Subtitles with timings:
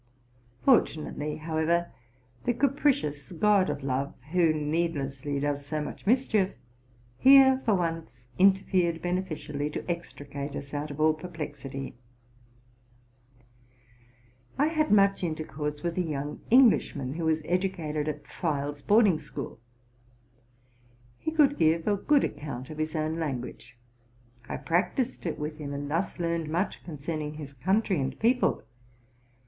[0.63, 1.91] Fortunately, however,
[2.45, 6.53] the capricious god of love, who needlessly does so much mischief,
[7.19, 11.93] here for once interfered beneficially, to extricate us out of all perplexity.
[14.57, 19.19] I had inuch intercourse with a young Englishman who was edu eated in Pfeil's boarding
[19.19, 19.59] school.
[21.19, 23.77] He could give a good account of his own language:
[24.49, 26.19] I practised it with him, | and RELATING TO MY LIFE.
[26.19, 28.63] 191 thus learned much concerning his country and people.